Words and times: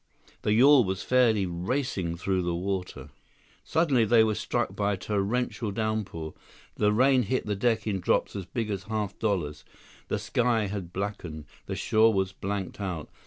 The 0.41 0.53
yawl 0.53 0.83
was 0.83 1.03
fairly 1.03 1.45
racing 1.45 2.17
through 2.17 2.41
the 2.41 2.55
water. 2.55 3.11
Suddenly 3.63 4.03
they 4.03 4.23
were 4.23 4.33
struck 4.33 4.75
by 4.75 4.93
a 4.93 4.97
torrential 4.97 5.69
downpour. 5.69 6.33
The 6.75 6.91
rain 6.91 7.21
hit 7.21 7.45
the 7.45 7.55
deck 7.55 7.85
in 7.85 7.99
drops 7.99 8.35
as 8.35 8.47
big 8.47 8.71
as 8.71 8.85
half 8.85 9.19
dollars. 9.19 9.63
The 10.07 10.17
sky 10.17 10.65
had 10.65 10.91
blackened. 10.91 11.45
The 11.67 11.75
shore 11.75 12.11
was 12.15 12.33
blanked 12.33 12.81
out. 12.81 13.11